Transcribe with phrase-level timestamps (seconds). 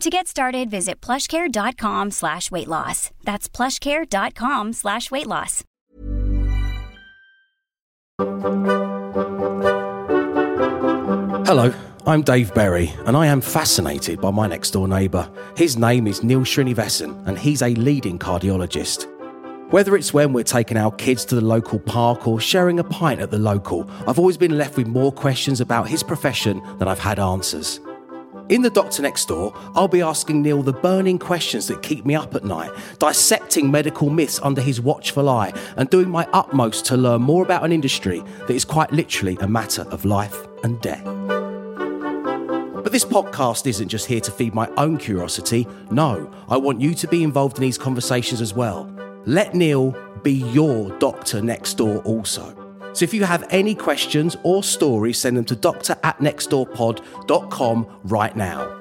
[0.00, 3.10] To get started, visit plushcare.com slash weight loss.
[3.22, 5.64] That's plushcare.com slash weight loss.
[11.46, 11.72] Hello,
[12.06, 15.30] I'm Dave Berry, and I am fascinated by my next door neighbour.
[15.56, 19.06] His name is Neil Srinivasan, and he's a leading cardiologist.
[19.72, 23.20] Whether it's when we're taking our kids to the local park or sharing a pint
[23.20, 26.98] at the local, I've always been left with more questions about his profession than I've
[26.98, 27.80] had answers.
[28.50, 32.14] In The Doctor Next Door, I'll be asking Neil the burning questions that keep me
[32.14, 36.96] up at night, dissecting medical myths under his watchful eye, and doing my utmost to
[36.98, 41.02] learn more about an industry that is quite literally a matter of life and death.
[42.84, 45.66] But this podcast isn't just here to feed my own curiosity.
[45.90, 48.92] No, I want you to be involved in these conversations as well.
[49.24, 52.63] Let Neil be your doctor next door also.
[52.94, 58.36] So if you have any questions or stories, send them to doctor at nextdoorpod.com right
[58.36, 58.80] now.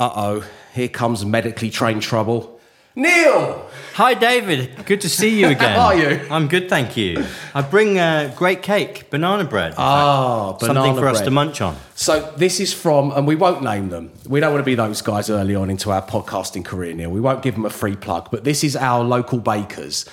[0.00, 0.44] Uh oh,
[0.74, 2.53] here comes medically trained trouble.
[2.96, 3.68] Neil!
[3.94, 4.86] Hi, David.
[4.86, 5.76] Good to see you again.
[5.76, 6.20] How are you?
[6.30, 7.24] I'm good, thank you.
[7.52, 9.74] I bring uh, great cake, banana bread.
[9.76, 10.72] Ah, fact.
[10.72, 11.76] something for us to munch on.
[11.96, 14.12] So this is from, and we won't name them.
[14.28, 17.10] We don't want to be those guys early on into our podcasting career, Neil.
[17.10, 20.06] We won't give them a free plug, but this is our local bakers,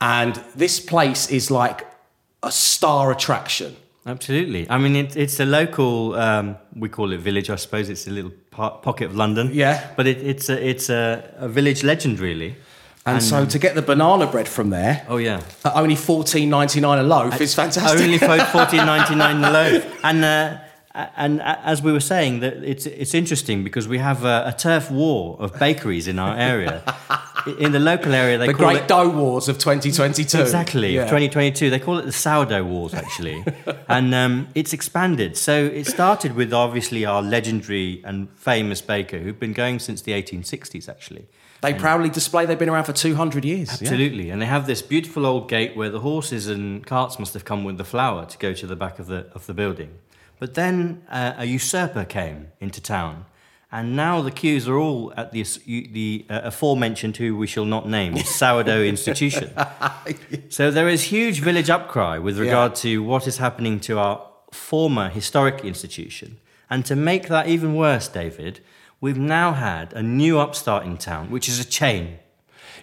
[0.00, 1.86] and this place is like
[2.42, 3.76] a star attraction.
[4.06, 4.68] Absolutely.
[4.68, 6.14] I mean, it, it's a local.
[6.14, 7.88] Um, we call it village, I suppose.
[7.88, 9.50] It's a little po- pocket of London.
[9.52, 9.90] Yeah.
[9.96, 12.56] But it, it's a it's a, a village legend, really.
[13.06, 15.42] And, so to get the banana bread from there, Oh yeah.
[15.64, 18.00] at only fourteen ninety nine a loaf is fantastic.
[18.00, 18.18] Only
[18.52, 20.58] fourteen ninety nine the loaf, and uh,
[21.16, 24.90] and as we were saying, that it's it's interesting because we have a, a turf
[24.90, 26.82] war of bakeries in our area.
[27.46, 30.40] in the local area, they the call Great it Dough Wars of twenty twenty two.
[30.40, 31.04] exactly Yeah.
[31.04, 31.70] 2022.
[31.70, 33.44] They call it the sourdough wars actually,
[33.88, 35.36] and um, it's expanded.
[35.36, 40.12] So it started with obviously our legendary and famous baker who've been going since the
[40.12, 41.26] 1860s actually.
[41.60, 43.68] They proudly display they've been around for two hundred years.
[43.80, 43.88] yeah.
[43.88, 44.28] Absolutely.
[44.30, 47.64] And they have this beautiful old gate where the horses and carts must have come
[47.64, 49.98] with the flour to go to the back of the, of the building.
[50.38, 53.24] But then uh, a usurper came into town.
[53.74, 57.88] And now the queues are all at the, the uh, aforementioned, who we shall not
[57.88, 59.50] name, sourdough institution.
[60.48, 65.08] So there is huge village upcry with regard to what is happening to our former
[65.08, 66.38] historic institution.
[66.70, 68.60] And to make that even worse, David,
[69.00, 72.20] we've now had a new upstart in town, which is a chain.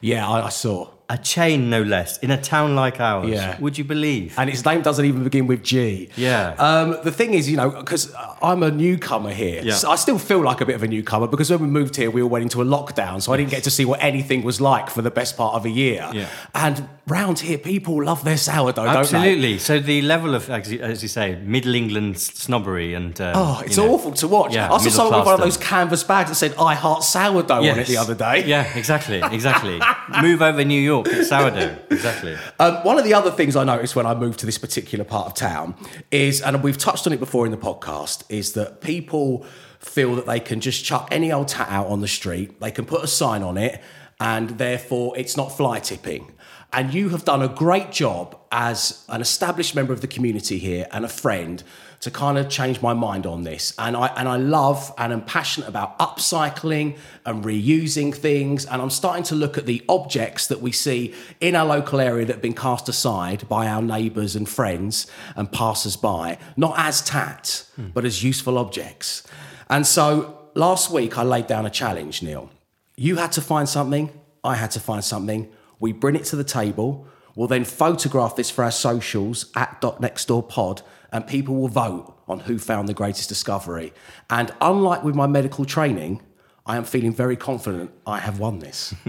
[0.01, 0.89] Yeah, I, I saw.
[1.11, 3.27] A chain, no less, in a town like ours.
[3.29, 3.59] Yeah.
[3.59, 4.33] Would you believe?
[4.39, 6.07] And its name doesn't even begin with G.
[6.15, 6.55] Yeah.
[6.57, 9.73] Um, the thing is, you know, because I'm a newcomer here, Yeah.
[9.73, 12.09] so I still feel like a bit of a newcomer because when we moved here,
[12.09, 14.61] we all went into a lockdown, so I didn't get to see what anything was
[14.61, 16.09] like for the best part of a year.
[16.13, 16.27] Yeah.
[16.55, 18.87] And round here, people love their sourdough?
[18.87, 19.57] Absolutely.
[19.57, 23.61] So the level of, as you, as you say, Middle England snobbery and um, Oh,
[23.65, 24.53] it's you know- awful to watch.
[24.53, 27.53] Yeah, I saw someone with one of those canvas bags that said "I heart sourdough"
[27.55, 28.45] on it the other day.
[28.45, 29.79] Yeah, exactly, exactly.
[30.21, 31.75] Move over New York, it's sourdough.
[31.89, 32.37] Exactly.
[32.59, 35.27] Um, one of the other things I noticed when I moved to this particular part
[35.27, 35.75] of town
[36.11, 39.45] is, and we've touched on it before in the podcast, is that people
[39.79, 42.85] feel that they can just chuck any old tat out on the street, they can
[42.85, 43.81] put a sign on it,
[44.19, 46.31] and therefore it's not fly tipping.
[46.73, 50.87] And you have done a great job as an established member of the community here
[50.91, 51.63] and a friend
[51.99, 53.73] to kind of change my mind on this.
[53.77, 58.65] And I and I love and am passionate about upcycling and reusing things.
[58.65, 62.25] And I'm starting to look at the objects that we see in our local area
[62.25, 67.65] that have been cast aside by our neighbours and friends and passers-by, not as tat,
[67.75, 67.89] hmm.
[67.93, 69.23] but as useful objects.
[69.69, 72.49] And so last week I laid down a challenge, Neil.
[72.95, 74.09] You had to find something,
[74.43, 75.51] I had to find something.
[75.81, 77.05] We bring it to the table.
[77.35, 80.81] We'll then photograph this for our socials at dot next pod,
[81.11, 83.91] and people will vote on who found the greatest discovery.
[84.29, 86.21] And unlike with my medical training,
[86.65, 88.93] I am feeling very confident I have won this.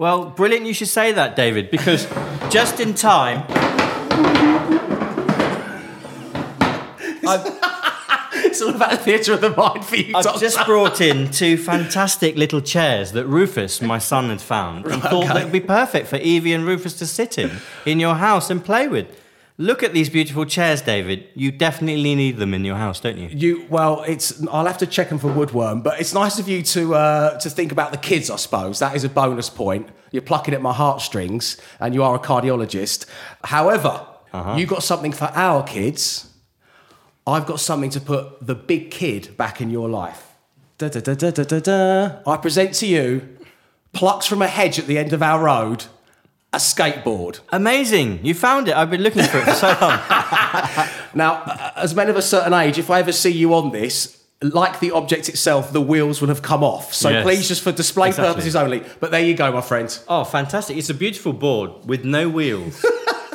[0.00, 2.06] Well, brilliant you should say that, David, because
[2.48, 3.44] just in time.
[8.60, 10.40] it's all about the theatre of the mind for you, I've Doctor.
[10.40, 15.24] just brought in two fantastic little chairs that Rufus, my son, had found and thought
[15.24, 15.34] okay.
[15.34, 17.50] that would be perfect for Evie and Rufus to sit in
[17.86, 19.06] in your house and play with.
[19.56, 21.28] Look at these beautiful chairs, David.
[21.34, 23.28] You definitely need them in your house, don't you?
[23.28, 26.62] You well, it's I'll have to check them for woodworm, but it's nice of you
[26.62, 28.30] to uh, to think about the kids.
[28.30, 29.88] I suppose that is a bonus point.
[30.12, 33.06] You're plucking at my heartstrings, and you are a cardiologist.
[33.44, 34.06] However,
[34.56, 36.29] you got something for our kids.
[37.26, 40.26] I've got something to put the big kid back in your life.
[40.78, 42.10] Da, da, da, da, da, da.
[42.26, 43.36] I present to you,
[43.92, 45.84] plucks from a hedge at the end of our road,
[46.52, 47.40] a skateboard.
[47.50, 48.24] Amazing!
[48.24, 48.74] You found it.
[48.74, 50.00] I've been looking for it for so long.
[51.14, 54.16] Now, uh, as men of a certain age, if I ever see you on this,
[54.42, 56.94] like the object itself, the wheels will have come off.
[56.94, 57.24] So Yes.
[57.24, 58.32] please, just for display Exactly.
[58.32, 58.82] purposes only.
[59.00, 59.96] But there you go, my friend.
[60.08, 60.76] Oh, fantastic.
[60.76, 62.84] It's a beautiful board with no wheels.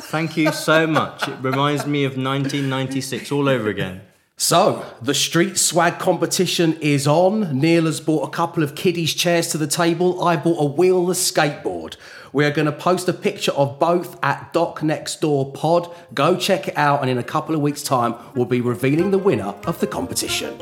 [0.08, 1.26] Thank you so much.
[1.26, 4.02] It reminds me of 1996 all over again.
[4.36, 7.58] So, the street swag competition is on.
[7.58, 10.22] Neil has bought a couple of kiddies' chairs to the table.
[10.22, 11.96] I bought a wheelless skateboard.
[12.32, 15.92] We are going to post a picture of both at Doc Next Door Pod.
[16.14, 19.18] Go check it out, and in a couple of weeks' time, we'll be revealing the
[19.18, 20.54] winner of the competition.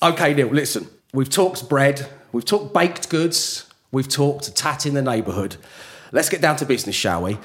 [0.00, 0.86] Okay, Neil, listen.
[1.12, 5.56] We've talked bread, we've talked baked goods, we've talked tat in the neighbourhood.
[6.12, 7.38] Let's get down to business, shall we?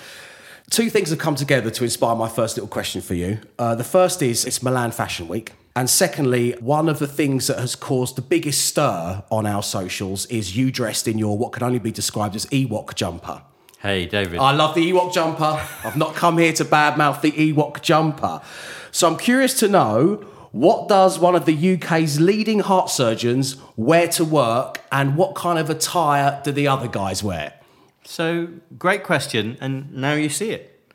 [0.69, 3.39] Two things have come together to inspire my first little question for you.
[3.57, 5.53] Uh, the first is it's Milan Fashion Week.
[5.75, 10.25] And secondly, one of the things that has caused the biggest stir on our socials
[10.25, 13.41] is you dressed in your what can only be described as Ewok jumper.
[13.79, 14.39] Hey, David.
[14.39, 15.65] I love the Ewok jumper.
[15.85, 18.41] I've not come here to badmouth the Ewok jumper.
[18.91, 24.07] So I'm curious to know what does one of the UK's leading heart surgeons wear
[24.09, 27.53] to work and what kind of attire do the other guys wear?
[28.03, 28.47] So,
[28.77, 30.91] great question, and now you see it.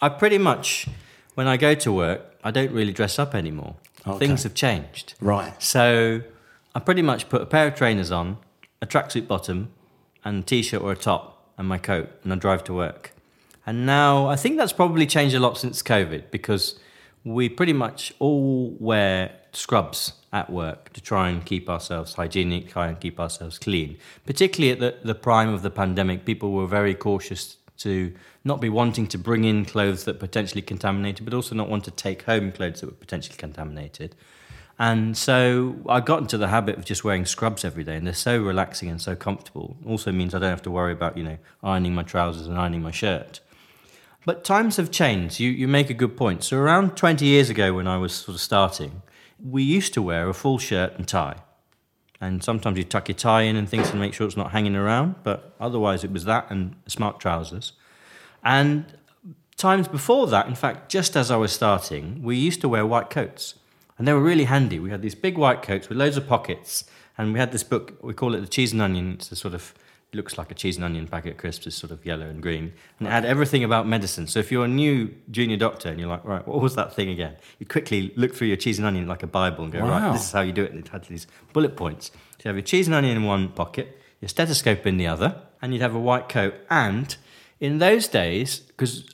[0.00, 0.86] I pretty much,
[1.34, 3.74] when I go to work, I don't really dress up anymore.
[4.18, 5.14] Things have changed.
[5.20, 5.60] Right.
[5.60, 6.22] So,
[6.74, 8.36] I pretty much put a pair of trainers on,
[8.80, 9.72] a tracksuit bottom,
[10.24, 13.12] and a t shirt or a top, and my coat, and I drive to work.
[13.66, 16.78] And now, I think that's probably changed a lot since COVID because
[17.26, 22.86] we pretty much all wear scrubs at work to try and keep ourselves hygienic, try
[22.86, 23.98] and keep ourselves clean.
[24.24, 28.14] Particularly at the, the prime of the pandemic, people were very cautious to
[28.44, 31.90] not be wanting to bring in clothes that potentially contaminated, but also not want to
[31.90, 34.14] take home clothes that were potentially contaminated.
[34.78, 38.14] And so I got into the habit of just wearing scrubs every day, and they're
[38.14, 39.76] so relaxing and so comfortable.
[39.84, 42.82] Also means I don't have to worry about, you know, ironing my trousers and ironing
[42.82, 43.40] my shirt.
[44.26, 45.38] But times have changed.
[45.38, 46.42] You, you make a good point.
[46.42, 49.02] So, around 20 years ago, when I was sort of starting,
[49.42, 51.36] we used to wear a full shirt and tie.
[52.20, 54.74] And sometimes you tuck your tie in and things to make sure it's not hanging
[54.74, 57.74] around, but otherwise it was that and smart trousers.
[58.42, 58.84] And
[59.56, 63.10] times before that, in fact, just as I was starting, we used to wear white
[63.10, 63.54] coats.
[63.96, 64.80] And they were really handy.
[64.80, 66.84] We had these big white coats with loads of pockets.
[67.16, 69.12] And we had this book, we call it The Cheese and Onion.
[69.12, 69.72] It's a sort of,
[70.16, 72.72] looks like a cheese and onion packet crisps, it's sort of yellow and green.
[72.98, 74.26] And it had everything about medicine.
[74.26, 77.10] So if you're a new junior doctor and you're like, right, what was that thing
[77.10, 77.36] again?
[77.58, 79.90] You quickly look through your cheese and onion like a Bible and go, Wow.
[79.90, 80.72] right, this is how you do it.
[80.72, 82.06] And it had these bullet points.
[82.08, 85.40] So you have your cheese and onion in one pocket, your stethoscope in the other,
[85.62, 86.54] and you'd have a white coat.
[86.70, 87.14] And
[87.60, 89.08] in those days, because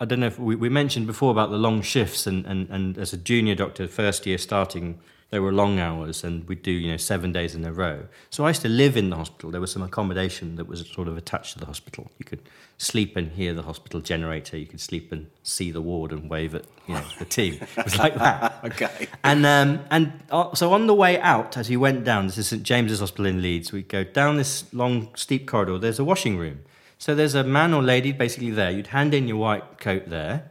[0.00, 2.96] I don't know if we, we mentioned before about the long shifts, and, and, and
[2.98, 6.90] as a junior doctor, first year starting, there were long hours, and we'd do you
[6.90, 8.06] know seven days in a row.
[8.30, 9.50] So I used to live in the hospital.
[9.50, 12.10] There was some accommodation that was sort of attached to the hospital.
[12.18, 12.40] You could
[12.78, 14.56] sleep and hear the hospital generator.
[14.56, 17.60] You could sleep and see the ward and wave at you know the team.
[17.76, 18.60] It was like that.
[18.64, 19.08] Okay.
[19.22, 22.48] And um, and uh, so on the way out, as you went down, this is
[22.48, 23.70] St James's Hospital in Leeds.
[23.70, 25.78] We'd go down this long, steep corridor.
[25.78, 26.60] There's a washing room.
[26.96, 28.70] So there's a man or lady basically there.
[28.70, 30.50] You'd hand in your white coat there.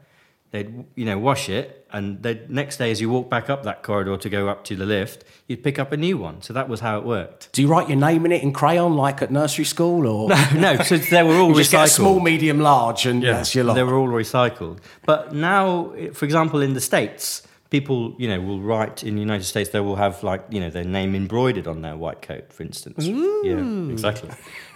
[0.52, 3.84] They'd you know wash it, and the next day, as you walk back up that
[3.84, 6.42] corridor to go up to the lift, you'd pick up a new one.
[6.42, 7.52] So that was how it worked.
[7.52, 10.76] Do you write your name in it in crayon like at nursery school or no,
[10.76, 11.96] No, so they were all you just get a recycled.
[11.96, 13.74] small, medium, large and that's your lot?
[13.74, 14.80] They were all recycled.
[15.06, 19.44] But now, for example, in the States, people, you know, will write in the United
[19.44, 22.64] States, they will have like, you know, their name embroidered on their white coat, for
[22.64, 23.06] instance.
[23.06, 24.30] Yeah, exactly.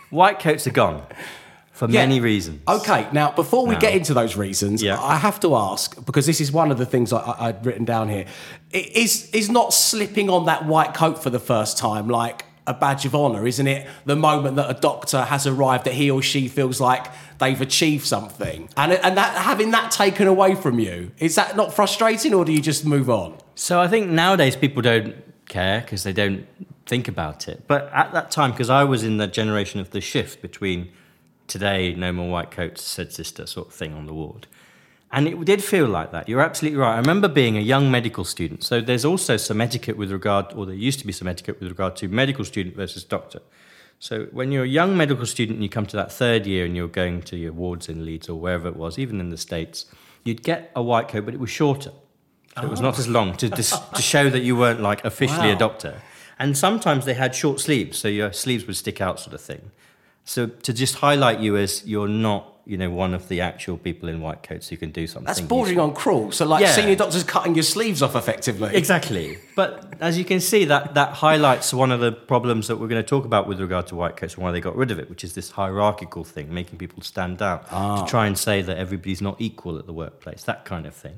[0.10, 1.06] White coats are gone
[1.72, 2.01] for Yeah.
[2.01, 2.60] many reasons.
[2.68, 3.80] Okay, now before we Now.
[3.80, 5.01] get into those reasons, Yeah.
[5.01, 8.10] I have to ask because this is one of the things I, I'd written down
[8.10, 8.25] here.
[8.72, 13.06] Is is not slipping on that white coat for the first time like a badge
[13.06, 13.88] of honour, isn't it?
[14.06, 17.08] The moment that a doctor has arrived, that he or she feels like
[17.40, 21.74] they've achieved something, and and that having that taken away from you is that not
[21.74, 23.34] frustrating, or do you just move on?
[23.56, 25.16] So I think nowadays people don't
[25.50, 26.46] care because they don't
[26.86, 27.63] think about it.
[27.68, 30.90] But at that time, because I was in the generation of the shift between
[31.51, 34.48] today, no more white coats, said sister sort of thing on the ward.
[35.12, 36.29] And it did feel like that.
[36.29, 36.93] You're absolutely right.
[36.96, 38.63] I remember being a young medical student.
[38.63, 41.67] So there's also some etiquette with regard, or there used to be some etiquette with
[41.70, 43.41] regard to medical student versus doctor.
[44.00, 46.75] So when you're a young medical student and you come to that third year and
[46.77, 49.86] you're going to your wards in Leeds or wherever it was, even in the States,
[50.24, 51.91] you'd get a white coat, but it was shorter.
[52.55, 55.50] So It was not as long to, dis- to show that you weren't like officially
[55.50, 55.55] Wow.
[55.55, 56.01] a doctor.
[56.39, 59.72] And sometimes they had short sleeves, so your sleeves would stick out, sort of thing.
[60.24, 64.08] So to just highlight you as you're not, you know, one of the actual people
[64.08, 65.25] in white coats who can do something.
[65.25, 66.32] That's bordering on cruel.
[66.32, 66.72] So, like Yeah.
[66.74, 68.75] senior doctors cutting your sleeves off effectively.
[68.75, 69.40] Exactly.
[69.56, 73.01] But as you can see, that, that highlights one of the problems that we're going
[73.01, 75.10] to talk about with regard to white coats and why they got rid of it,
[75.10, 78.04] which is this hierarchical thing, making people stand out Ah.
[78.04, 81.18] to try and say that everybody's not equal at the workplace, that kind of thing.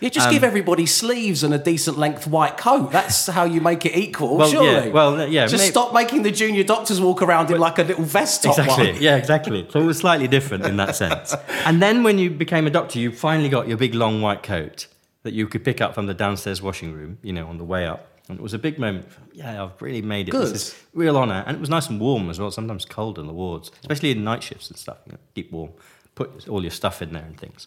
[0.00, 2.92] You just Um, give everybody sleeves and a decent length white coat.
[2.92, 4.68] That's how you make it equal, Well, surely.
[4.88, 7.82] yeah, well, yeah, Just may- stop making the junior doctors walk around in like a
[7.82, 8.92] little vest top Exactly.
[8.92, 9.02] one.
[9.02, 9.66] Yeah, exactly.
[9.70, 11.34] So it was slightly different in that sense.
[11.64, 14.86] And then when you became a doctor, you finally got your big long white coat
[15.22, 17.86] that you could pick up from the downstairs washing room, you know, on the way
[17.86, 18.06] up.
[18.28, 19.06] And it was a big moment.
[19.32, 20.32] Yeah, I've really made it.
[20.32, 20.48] Good.
[20.54, 21.42] This is real honour.
[21.46, 24.24] And it was nice and warm as well, sometimes cold in the wards, especially in
[24.24, 24.98] night shifts and stuff.
[25.06, 25.70] You know, keep warm.
[26.16, 27.66] Put all your stuff in there and things.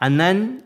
[0.00, 0.62] And then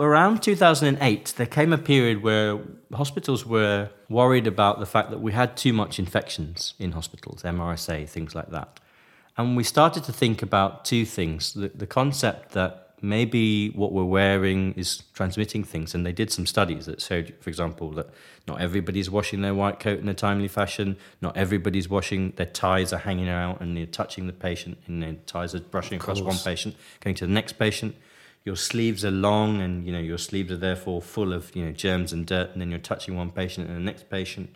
[0.00, 2.58] around 2008, there came a period where
[2.92, 8.08] hospitals were worried about the fact that we had too much infections in hospitals, MRSA,
[8.08, 8.80] things like that.
[9.36, 14.04] And we started to think about two things the, the concept that maybe what we're
[14.04, 15.94] wearing is transmitting things.
[15.94, 18.08] And they did some studies that showed, for example, that
[18.48, 22.92] not everybody's washing their white coat in a timely fashion, not everybody's washing, their ties
[22.92, 26.38] are hanging out and they're touching the patient, and their ties are brushing across one
[26.38, 27.94] patient, going to the next patient.
[28.44, 31.72] Your sleeves are long, and you know your sleeves are therefore full of you know
[31.72, 34.54] germs and dirt, and then you're touching one patient and the next patient.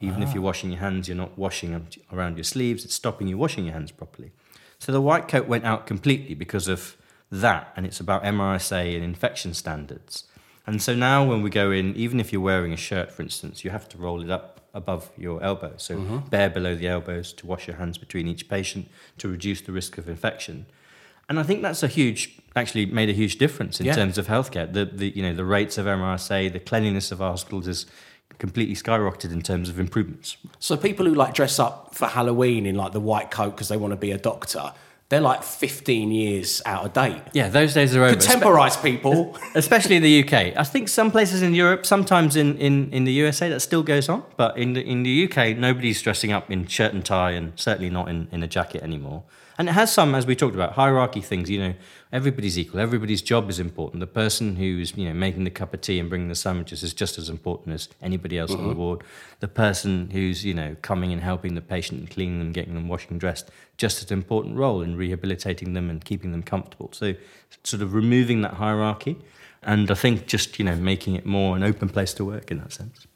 [0.00, 0.32] Even if ah.
[0.34, 2.84] you're washing your hands, you're not washing them around your sleeves.
[2.84, 4.32] It's stopping you washing your hands properly.
[4.80, 6.96] So the white coat went out completely because of
[7.30, 10.24] that, and it's about MRSA and infection standards.
[10.66, 13.64] And so now, when we go in, even if you're wearing a shirt, for instance,
[13.64, 16.18] you have to roll it up above your elbow, so mm-hmm.
[16.28, 19.98] bare below the elbows to wash your hands between each patient to reduce the risk
[19.98, 20.66] of infection.
[21.32, 23.94] And I think that's a huge, actually made a huge difference in Yeah.
[23.94, 24.70] terms of healthcare.
[24.70, 27.86] The, the, you know, the rates of MRSA, the cleanliness of our hospitals is
[28.38, 30.36] completely skyrocketed in terms of improvements.
[30.58, 33.78] So people who like dress up for Halloween in like the white coat because they
[33.78, 34.74] want to be a doctor,
[35.08, 37.22] they're like 15 years out of date.
[37.32, 38.12] Yeah, those days are over.
[38.12, 39.34] Contemporise people.
[39.54, 40.54] especially in the UK.
[40.54, 44.10] I think some places in Europe, sometimes in, in, in the USA, that still goes
[44.10, 44.22] on.
[44.36, 47.88] But in the, in the UK, nobody's dressing up in shirt and tie and certainly
[47.88, 49.22] not in, in a jacket anymore.
[49.58, 51.50] And it has some, as we talked about, hierarchy things.
[51.50, 51.74] You know,
[52.10, 52.80] everybody's equal.
[52.80, 54.00] Everybody's job is important.
[54.00, 56.94] The person who's you know making the cup of tea and bringing the sandwiches is
[56.94, 58.78] just as important as anybody else on the mm-hmm.
[58.78, 59.04] ward.
[59.40, 62.88] The person who's you know coming and helping the patient and cleaning them, getting them
[62.88, 66.90] washed and dressed, just as important role in rehabilitating them and keeping them comfortable.
[66.92, 67.14] So,
[67.62, 69.18] sort of removing that hierarchy,
[69.62, 72.58] and I think just you know making it more an open place to work in
[72.58, 73.06] that sense.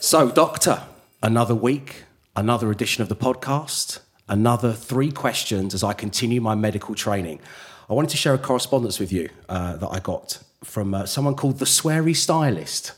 [0.00, 0.82] So, Doctor,
[1.22, 6.94] another week, another edition of the podcast, another three questions as I continue my medical
[6.94, 7.40] training.
[7.88, 11.34] I wanted to share a correspondence with you uh, that I got from uh, someone
[11.34, 12.92] called the Sweary Stylist,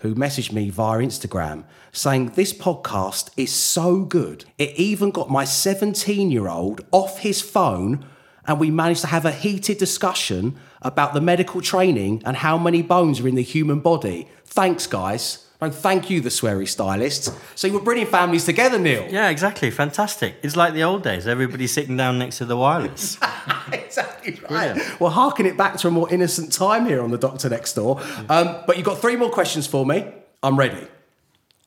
[0.00, 4.44] who messaged me via Instagram saying, This podcast is so good.
[4.56, 8.06] It even got my 17 year old off his phone,
[8.46, 12.82] and we managed to have a heated discussion about the medical training and how many
[12.82, 14.28] bones are in the human body.
[14.44, 15.47] Thanks, guys.
[15.60, 17.34] No, thank you, the Sweary Stylist.
[17.56, 19.08] So you were bringing families together, Neil.
[19.10, 19.70] Yeah, exactly.
[19.72, 20.36] Fantastic.
[20.42, 21.26] It's like the old days.
[21.26, 23.18] Everybody sitting down next to the wireless.
[23.72, 24.80] exactly right.
[25.00, 28.00] Well, harken it back to a more innocent time here on the Doctor Next Door.
[28.28, 30.06] Um, but you've got three more questions for me.
[30.44, 30.86] I'm ready.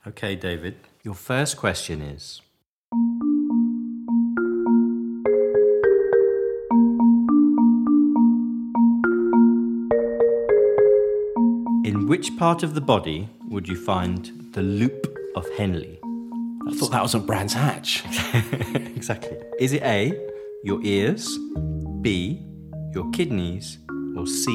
[0.07, 0.75] okay, David.
[1.03, 2.41] Your first question is
[12.11, 15.95] which part of the body would you find the loop of Henle?
[16.67, 18.03] I thought that was on Brands Hatch.
[19.01, 19.37] Exactly.
[19.59, 20.11] Is it A,
[20.65, 21.25] your ears,
[22.01, 22.45] B,
[22.93, 23.77] your kidneys,
[24.17, 24.51] or C,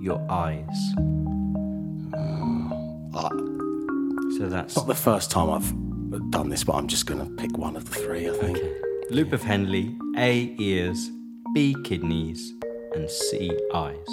[0.00, 0.78] your eyes?
[2.14, 3.30] Uh,
[4.38, 7.58] so that's Not the first time I've done this, but I'm just going to pick
[7.58, 8.58] one of the three, I think.
[9.10, 11.10] loop of Henley, A, ears,
[11.52, 12.54] B, kidneys,
[12.94, 14.08] and C, eyes.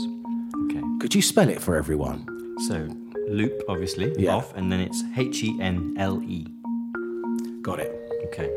[0.65, 0.81] Okay.
[0.99, 2.32] Could you spell it for everyone?
[2.67, 2.87] So
[3.27, 4.35] loop, obviously, Yeah.
[4.35, 6.45] off, and then it's H E N L E.
[7.61, 7.91] Got it.
[8.25, 8.49] Okay.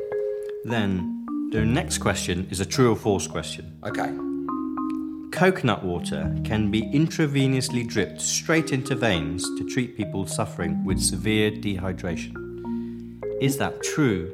[0.64, 3.64] Then the next question is a true or false question.
[3.84, 4.10] Okay.
[5.32, 11.50] coconut water can be intravenously dripped straight into veins to treat people suffering with severe
[11.50, 12.32] dehydration.
[13.42, 14.32] Is that true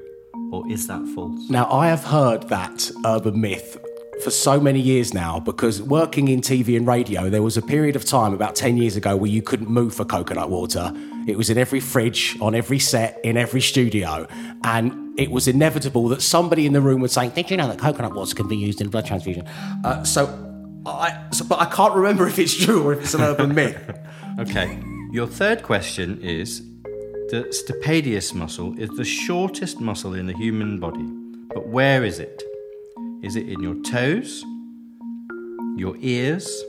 [0.52, 1.50] or is that false?
[1.50, 3.76] Now, I have heard that urban myth
[4.20, 7.96] for so many years now because working in TV and radio, there was a period
[7.96, 10.92] of time about 10 years ago where you couldn't move for coconut water.
[11.26, 14.26] It was in every fridge, on every set, in every studio.
[14.64, 17.78] And it was inevitable that somebody in the room was saying, Did you know that
[17.78, 19.46] coconut water can be used in blood transfusion?
[19.84, 20.26] Uh, so,
[20.86, 23.98] I, so, but I can't remember if it's true or if it's an urban myth.
[24.40, 24.82] Okay.
[25.10, 26.62] Your third question is
[27.28, 31.06] the stapedius muscle is the shortest muscle in the human body,
[31.52, 32.42] but where is it?
[33.22, 34.44] Is it in your toes,
[35.76, 36.64] your ears,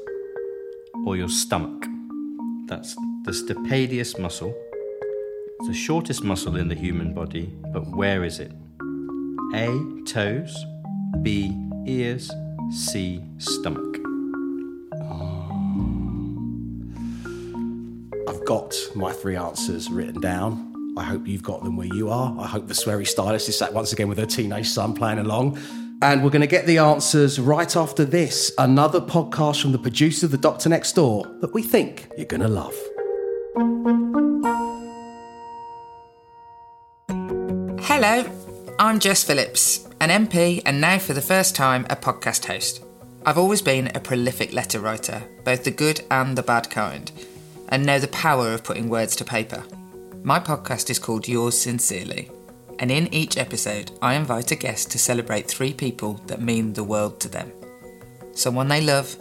[1.04, 1.88] or your stomach?
[2.68, 2.94] That's
[3.24, 4.56] the stapedius muscle.
[5.60, 8.52] It's the shortest muscle in the human body, but where is it?
[9.56, 9.68] A.
[10.06, 10.56] Toes.
[11.24, 11.58] B.
[11.88, 12.30] Ears.
[12.70, 13.20] C.
[13.40, 13.98] Stomach.
[15.02, 15.50] Ah.
[18.30, 20.94] I've got my three answers written down.
[21.00, 22.40] I hope you've got them where you are.
[22.40, 25.58] I hope the sweary stylist is sat once again with her teenage son playing along.
[26.04, 28.52] And we're going to get the answers right after this.
[28.58, 32.50] Another podcast from the producer, The Doctor Next Door, that we think you're going to
[32.50, 32.76] love.
[37.84, 38.30] Hello,
[38.78, 42.84] I'm Jess Phillips, an MP and now for the first time a podcast host.
[43.26, 47.14] I've always been a prolific letter writer, both the good and the bad kind,
[47.70, 49.64] and know the power of putting words to paper.
[50.22, 52.30] My podcast is called Yours Sincerely,
[52.80, 56.84] and in each episode, I invite a guest to celebrate three people that mean the
[56.84, 57.52] world to them
[58.36, 59.16] someone they love,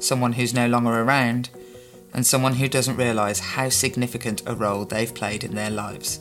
[0.00, 1.50] someone who's no longer around,
[2.12, 6.20] and someone who doesn't realise how significant a role they've played in their lives.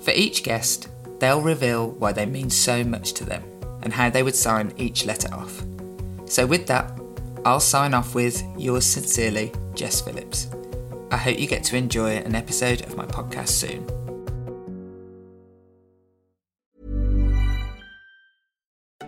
[0.00, 0.88] For each guest,
[1.20, 3.44] they'll reveal why they mean so much to them
[3.82, 5.62] and how they would sign each letter off.
[6.26, 6.98] So, with that,
[7.44, 10.48] I'll sign off with yours sincerely, Jess Phillips.
[11.10, 13.99] I hope you get to enjoy an episode of my podcast soon.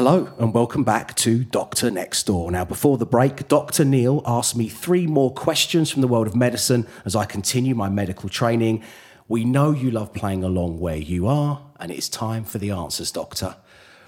[0.00, 2.52] Hello, and welcome back to Doctor Next Door.
[2.52, 3.84] Now, before the break, Dr.
[3.84, 7.88] Neil asked me three more questions from the world of medicine as I continue my
[7.88, 8.84] medical training.
[9.26, 13.10] We know you love playing along where you are, and it's time for the answers,
[13.10, 13.56] Doctor.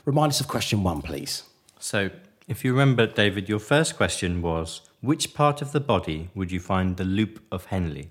[0.05, 1.43] Remind us of question one, please.
[1.81, 2.11] So,
[2.47, 6.61] if you remember, David, your first question was which part of the body would you
[6.61, 8.05] find the loop of Henle?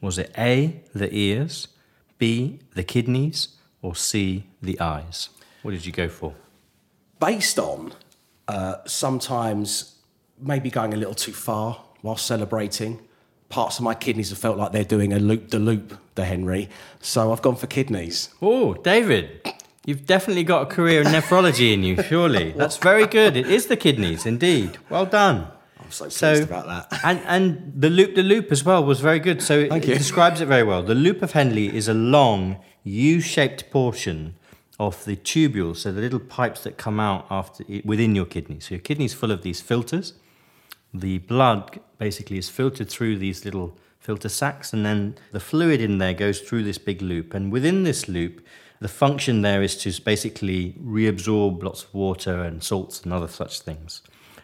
[0.00, 1.66] Was it A, the ears,
[2.18, 3.48] B, the kidneys,
[3.82, 5.30] or C, the eyes?
[5.62, 6.36] What did you go for?
[7.20, 7.92] Based on
[8.48, 9.96] uh, sometimes
[10.40, 13.00] maybe going a little too far while celebrating,
[13.50, 16.68] parts of my kidneys have felt like they're doing a loop de loop, the Henry.
[17.00, 18.30] So I've gone for kidneys.
[18.40, 19.46] Oh, David,
[19.84, 22.52] you've definitely got a career in nephrology in you, surely.
[22.56, 23.36] That's very good.
[23.36, 24.78] It is the kidneys, indeed.
[24.88, 25.48] Well done.
[25.78, 27.00] I'm so pleased about that.
[27.04, 29.42] And, and the loop de loop as well was very good.
[29.42, 30.82] So it, it describes it very well.
[30.82, 34.36] The loop of Henle is a long U shaped portion
[34.80, 38.58] of the tubules, so the little pipes that come out after within your kidney.
[38.60, 40.14] So your kidney's full of these filters.
[40.94, 45.98] The blood basically is filtered through these little filter sacs, and then the fluid in
[45.98, 47.34] there goes through this big loop.
[47.34, 48.40] And within this loop,
[48.80, 53.60] the function there is to basically reabsorb lots of water and salts and other such
[53.60, 54.00] things.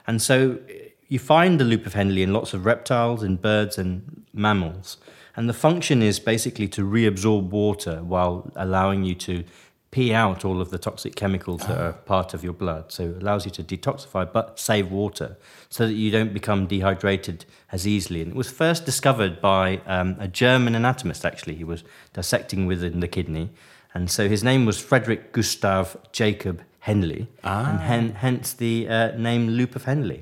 [0.07, 3.79] And so eh, you find the loop of Henle in lots of reptiles, and birds,
[3.79, 4.99] and mammals.
[5.35, 9.44] And the function is basically to reabsorb water while allowing you to
[9.90, 12.92] pee out all of the toxic chemicals that are part of your blood.
[12.92, 15.37] So it allows you to detoxify but save water
[15.68, 18.20] so that you don't become dehydrated as easily.
[18.20, 21.55] And it was first discovered by um, a German anatomist, actually.
[21.55, 23.51] He was dissecting within the kidney.
[23.94, 29.49] And so his name was Frederick Gustav Jacob Henle, and hen- hence the uh, name
[29.49, 30.18] Loop of Henle.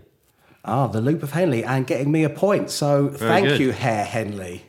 [0.65, 2.71] Ah, the loop of Henley and getting me a point.
[2.71, 3.61] So thank good.
[3.61, 4.65] you, Herr Henley.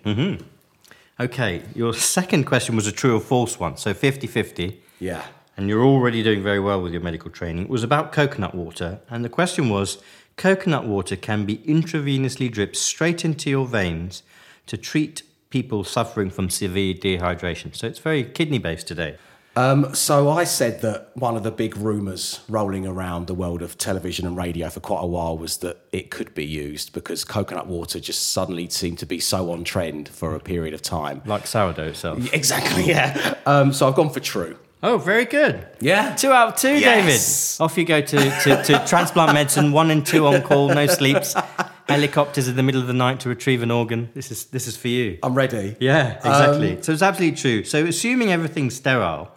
[1.18, 4.82] Okay, your second question was a true or false one, so 50 50.
[5.00, 5.24] Yeah.
[5.58, 9.00] and you're already doing very well with your medical training, It was about coconut water.
[9.10, 9.98] And the question was
[10.38, 14.24] coconut water can be intravenously dripped straight into your veins
[14.68, 17.74] to treat people suffering from severe dehydration.
[17.76, 19.16] So it's very kidney based today.
[19.58, 23.78] Um, so I said that one of the big rumours rolling around the world of
[23.78, 27.68] television and radio for quite a while was that it could be used because coconut
[27.68, 31.22] water just suddenly seemed to be so on trend for a period of time.
[31.26, 32.34] Like sourdough itself.
[32.34, 33.36] Exactly, yeah.
[33.46, 34.58] Um, so I've gone for true.
[34.86, 35.66] Oh, very good.
[35.80, 36.16] Yeah.
[36.16, 37.58] Two out of two, Yes.
[37.58, 37.64] David.
[37.66, 41.36] Off you go to, to, to transplant medicine, one and two on call, no sleeps.
[41.90, 44.10] Helicopters in the middle of the night to retrieve an organ.
[44.14, 45.18] This is this is for you.
[45.24, 45.76] I'm ready.
[45.80, 46.82] Yeah, um, exactly.
[46.82, 47.64] so it's absolutely true.
[47.64, 49.32] So assuming everything's sterile,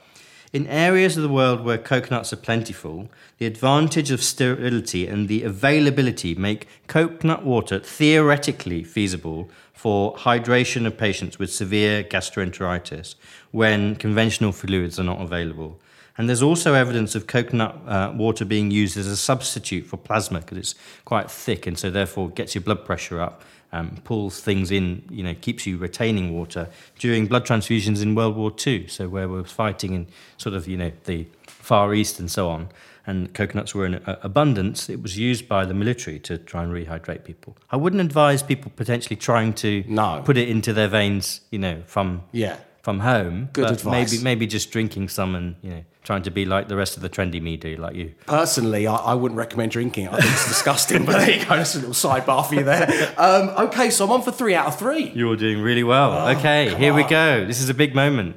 [0.52, 5.42] in areas of the world where coconuts are plentiful, the advantage of sterility and the
[5.42, 13.14] availability make coconut water theoretically feasible for hydration of patients with severe gastroenteritis
[13.52, 15.78] when conventional fluids are not available.
[16.16, 20.40] And there's also evidence of coconut uh, water being used as a substitute for plasma
[20.40, 24.72] because it's quite thick and so therefore gets your blood pressure up, um, pulls things
[24.72, 28.88] in, you know, keeps you retaining water during blood transfusions in World War II.
[28.88, 32.68] So where we're fighting in sort of, you know, the Far East and so on,
[33.08, 37.24] and coconuts were in abundance, it was used by the military to try and rehydrate
[37.24, 37.56] people.
[37.70, 40.22] I wouldn't advise people potentially trying to No.
[40.24, 42.56] put it into their veins, you know, from Yeah.
[42.82, 43.48] from home.
[43.52, 44.12] Good advice.
[44.12, 47.02] Maybe maybe just drinking some and you know trying to be like the rest of
[47.02, 48.08] the trendy me do, like you.
[48.26, 50.12] Personally, I, I wouldn't recommend drinking it.
[50.12, 51.56] I think it's disgusting, but there you go.
[51.56, 52.86] That's a little sidebar for you there.
[53.18, 55.10] Um, okay, so I'm on for three out of three.
[55.14, 56.28] You're doing really well.
[56.36, 57.44] okay, Oh, come here we go.
[57.46, 58.36] This is a big moment.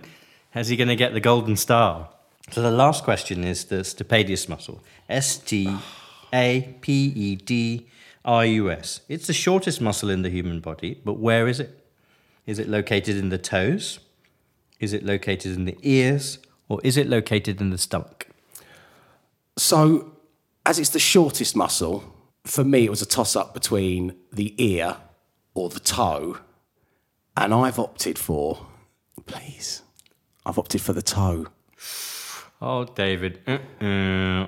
[0.51, 2.09] How's he going to get the golden star?
[2.49, 4.83] So the last question is the stapedius muscle.
[5.07, 5.73] S T
[6.33, 7.87] A P E D
[8.25, 9.01] R U S.
[9.07, 11.77] It's the shortest muscle in the human body, but where is it?
[12.45, 13.99] Is it located in the toes?
[14.79, 16.39] Is it located in the ears?
[16.67, 18.27] Or is it located in the stomach?
[19.57, 20.13] So,
[20.65, 22.03] as it's the shortest muscle,
[22.45, 24.97] for me, it was a toss up between the ear
[25.53, 26.37] or the toe.
[27.37, 28.65] And I've opted for,
[29.25, 29.81] please,
[30.45, 31.47] I've opted for the toe.
[32.61, 33.39] Oh, David.
[33.47, 34.47] Uh-uh.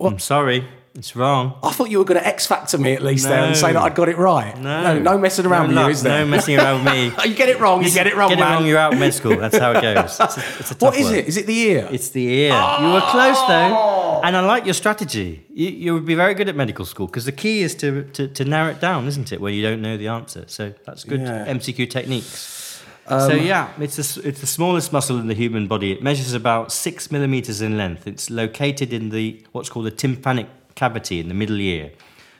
[0.00, 0.68] I'm sorry.
[0.94, 1.58] It's wrong.
[1.62, 3.82] I thought you were going to X Factor me at least there and say that
[3.82, 4.56] I'd got it right.
[4.58, 4.98] No.
[4.98, 6.24] no, messing around No with you, is there?
[6.24, 7.12] No messing around with me.
[7.28, 8.52] you get it wrong, you, get it wrong, Get man.
[8.52, 9.36] it wrong, you're out of med school.
[9.36, 10.18] That's how it goes.
[10.26, 11.26] It's a, it's a what is it?
[11.26, 11.88] Is it the ear?
[11.92, 12.52] It's the ear.
[12.80, 14.20] You were close though, oh.
[14.24, 15.44] and I like your strategy.
[15.52, 18.28] You, you would be very good at medical school because the key is to, to
[18.28, 19.40] to narrow it down, isn't it?
[19.40, 20.44] Where you don't know the answer.
[20.46, 21.44] So that's good Yeah.
[21.46, 22.65] MCQ techniques.
[23.08, 25.92] So yeah, it's the it's the smallest muscle in the human body.
[25.92, 28.06] It measures about six millimeters in length.
[28.06, 31.92] It's located in the what's called the tympanic cavity in the middle ear.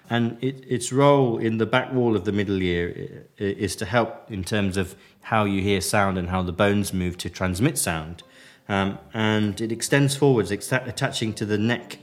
[0.09, 4.31] And it, its role in the back wall of the middle ear is to help
[4.31, 8.22] in terms of how you hear sound and how the bones move to transmit sound.
[8.68, 11.98] Um, and it extends forwards, attaching to the neck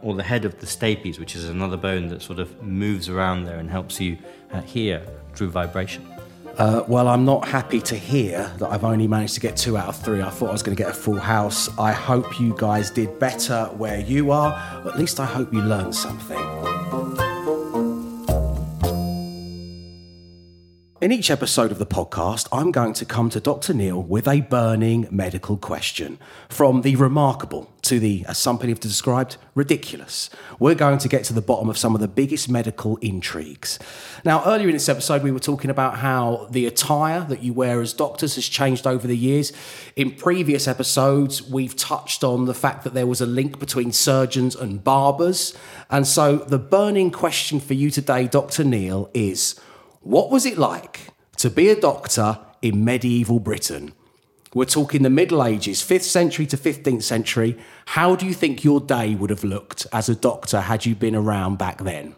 [0.00, 3.44] or the head of the stapes, which is another bone that sort of moves around
[3.44, 4.18] there and helps you
[4.52, 5.02] uh, hear
[5.34, 6.15] through vibration.
[6.58, 9.88] Uh, well, I'm not happy to hear that I've only managed to get two out
[9.88, 10.22] of three.
[10.22, 11.68] I thought I was going to get a full house.
[11.78, 14.52] I hope you guys did better where you are.
[14.86, 17.25] At least I hope you learned something.
[20.98, 23.74] In each episode of the podcast, I'm going to come to Dr.
[23.74, 26.18] Neil with a burning medical question.
[26.48, 30.30] From the remarkable to the, as some people have described, ridiculous.
[30.58, 33.78] We're going to get to the bottom of some of the biggest medical intrigues.
[34.24, 37.82] Now, earlier in this episode, we were talking about how the attire that you wear
[37.82, 39.52] as doctors has changed over the years.
[39.96, 44.56] In previous episodes, we've touched on the fact that there was a link between surgeons
[44.56, 45.54] and barbers.
[45.90, 48.64] And so, the burning question for you today, Dr.
[48.64, 49.60] Neil, is
[50.06, 53.92] what was it like to be a doctor in medieval Britain?
[54.54, 57.58] We're talking the Middle Ages, 5th century to 15th century.
[57.86, 61.14] How do you think your day would have looked as a doctor had you been
[61.16, 62.14] around back then?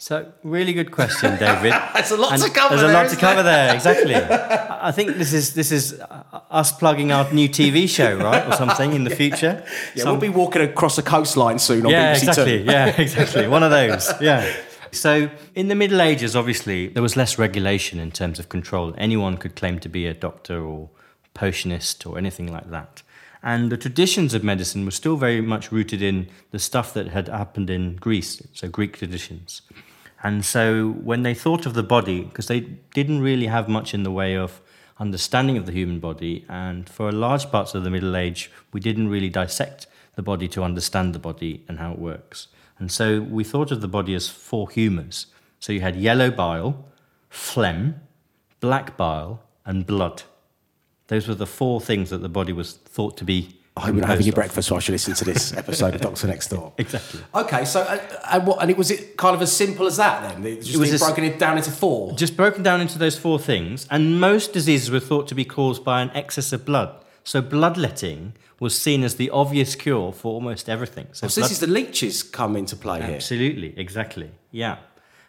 [0.00, 1.72] So, really good question, David.
[1.94, 3.74] There's a lot And to cover There's a there, lot to cover there?
[3.78, 4.14] exactly.
[4.14, 6.00] I think this is this is
[6.50, 9.64] us plugging our new TV show, right, or something in the future.
[9.94, 12.58] Yeah, Some- we'll be walking across a coastline soon on yeah, BBC exactly.
[12.58, 12.64] Two.
[12.64, 13.48] Yeah, exactly.
[13.48, 14.12] One of those.
[14.20, 14.52] Yeah.
[14.92, 18.94] So in the Middle Ages, obviously, there was less regulation in terms of control.
[18.98, 20.90] Anyone could claim to be a doctor or
[21.34, 23.02] potionist or anything like that.
[23.42, 27.28] And the traditions of medicine were still very much rooted in the stuff that had
[27.28, 29.62] happened in Greece, so Greek traditions.
[30.22, 32.60] And so when they thought of the body, because they
[32.92, 34.60] didn't really have much in the way of
[34.98, 39.08] understanding of the human body, and for large parts of the Middle Age, we didn't
[39.08, 42.48] really dissect the body to understand the body and how it works.
[42.78, 45.26] And so we thought of the body as four humours.
[45.58, 46.84] So you had yellow bile,
[47.28, 48.00] phlegm,
[48.60, 50.22] black bile, and blood.
[51.08, 53.54] Those were the four things that the body was thought to be.
[53.76, 54.34] I'm not having your composed of.
[54.34, 56.72] breakfast whilst you listen to this episode of Doctor Next Door.
[56.78, 57.20] Exactly.
[57.32, 57.98] Okay, so uh,
[58.32, 58.60] and what?
[58.60, 60.44] And it was it kind of as simple as that then?
[60.44, 62.12] It, just It was it as- broken it down into four.
[62.14, 65.84] Just broken down into those four things, and most diseases were thought to be caused
[65.84, 67.04] by an excess of blood.
[67.28, 71.08] So bloodletting was seen as the obvious cure for almost everything.
[71.12, 73.16] so blood- this is the leeches come into play here.
[73.16, 74.30] Absolutely, exactly.
[74.50, 74.78] Yeah.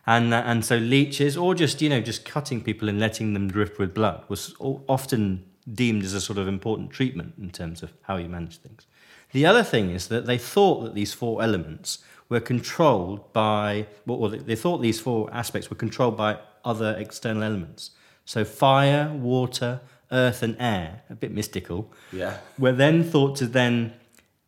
[0.08, 3.50] And, uh, and so leeches, or just, you know, just cutting people and letting them
[3.50, 7.92] drip with blood was often deemed as a sort of important treatment in terms of
[8.04, 8.88] how you manage things.
[9.34, 14.30] The other thing is that they thought that these four elements were controlled by, well,
[14.30, 17.92] they thought these four aspects were controlled by other external elements.
[18.24, 19.82] So fire, water,
[20.12, 22.38] earth, and air, a bit mystical, Yeah.
[22.58, 23.94] were then thought to then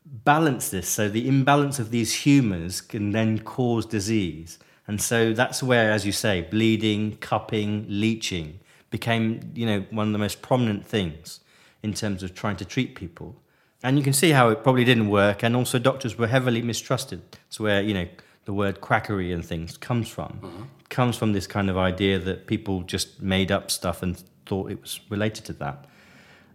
[0.05, 0.89] balance this.
[0.89, 4.59] So the imbalance of these humours can then cause disease.
[4.87, 10.13] And so that's where, as you say, bleeding, cupping, leeching became, you know, one of
[10.13, 11.39] the most prominent things
[11.81, 13.35] in terms of trying to treat people.
[13.83, 15.43] And you can see how it probably didn't work.
[15.43, 17.21] And also doctors were heavily mistrusted.
[17.47, 18.07] It's where, you know,
[18.45, 20.67] the word quackery and things comes from.
[20.81, 24.71] It comes from this kind of idea that people just made up stuff and thought
[24.71, 25.85] it was related to that.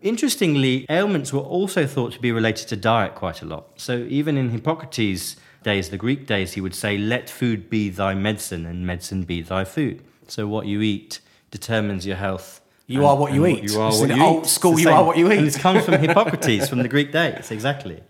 [0.03, 3.65] Interestingly, ailments were also thought to be related to diet quite a lot.
[3.77, 8.15] So even in Hippocrates' days, the Greek days, he would say, Let food be thy
[8.15, 10.03] medicine and medicine be thy food.
[10.29, 11.21] So what you eat
[11.51, 12.61] determines your health.
[12.87, 13.65] You and- are what you eat.
[13.71, 14.49] You are It's what an you old eat.
[14.49, 15.39] School, you are what you eat.
[15.39, 18.01] And it comes from Hippocrates, from the Greek days, exactly.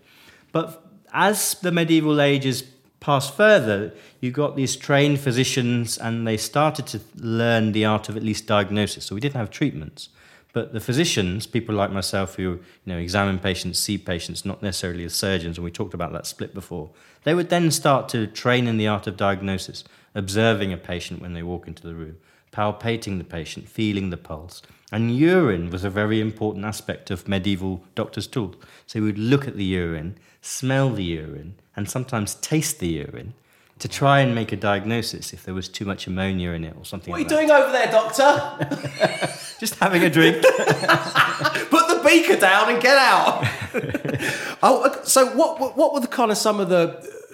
[0.51, 2.63] But as the medieval ages
[2.99, 8.17] passed further, you got these trained physicians and they started to learn the art of
[8.17, 9.05] at least diagnosis.
[9.05, 10.09] So we didn't have treatments.
[10.53, 15.03] But the physicians, people like myself who you know, examine patients, see patients, not necessarily
[15.03, 16.89] as surgeons, and we talked about that split before,
[17.25, 19.83] they would then start to train in the art of diagnosis,
[20.15, 22.17] observing a patient when they walk into the room,
[22.57, 24.61] palpating the patient, feeling the pulse.
[24.91, 28.55] And urine was a very important aspect of medieval doctors' tools.
[28.87, 33.33] So we would look at the urine, smell the urine, and sometimes taste the urine
[33.79, 36.83] to try and make a diagnosis if there was too much ammonia in it or
[36.83, 39.29] something What are you like doing over there, doctor?
[39.59, 40.37] Just having a drink.
[40.41, 43.43] Put the beaker down and get out.
[44.63, 46.87] oh, uh, so what, what what were the kind of some of the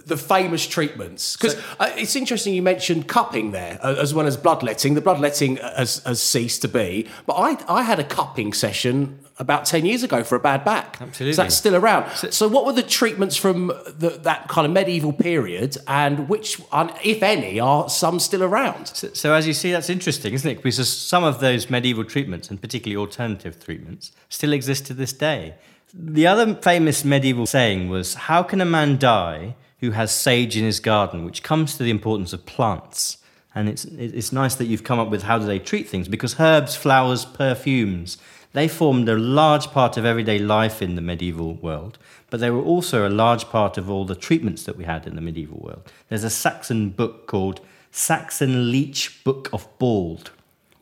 [0.06, 1.36] the famous treatments?
[1.36, 4.94] Because uh, it's interesting you mentioned cupping there uh, as well as bloodletting.
[4.94, 9.66] The bloodletting has, has ceased to be, but I I had a cupping session about
[9.66, 11.02] ten years ago for a bad back.
[11.02, 11.34] Absolutely.
[11.34, 12.10] so that's still around.
[12.16, 16.90] So, what were the treatments from the, that kind of medieval period, and which, uh,
[17.04, 18.88] if any, are some still around?
[18.88, 20.64] So, so as you see, that's interesting, isn't it?
[20.64, 25.56] Because some of those medieval treatments, and particularly alternative treatments, still exist to this day.
[25.94, 30.64] The other famous medieval saying was, "How can a man die who has sage in
[30.64, 33.18] his garden?" Which comes to the importance of plants.
[33.56, 36.40] And it's it's nice that you've come up with how do they treat things because
[36.40, 38.18] herbs, flowers, perfumes,
[38.54, 41.98] they formed a large part of everyday life in the medieval world,
[42.30, 45.16] but they were also a large part of all the treatments that we had in
[45.16, 45.92] the medieval world.
[46.08, 50.32] There's a Saxon book called Saxon Leech Book of Bald,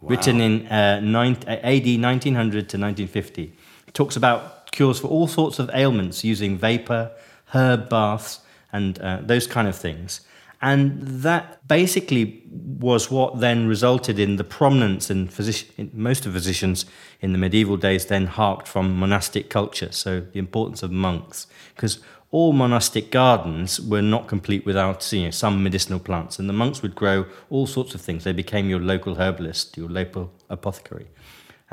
[0.02, 3.54] written in uh, nine, uh, AD 1900 to 1950.
[3.88, 7.12] It talks about cures for all sorts of ailments using vapor,
[7.54, 8.40] herb baths,
[8.72, 10.22] and uh, those kind of things.
[10.62, 16.86] And that basically was what then resulted in the prominence in physician, most of physicians
[17.20, 22.00] in the medieval days then harked from monastic culture, so the importance of monks, because
[22.30, 26.82] all monastic gardens were not complete without you know, some medicinal plants, and the monks
[26.84, 28.24] would grow all sorts of things.
[28.24, 31.08] They became your local herbalist, your local apothecary.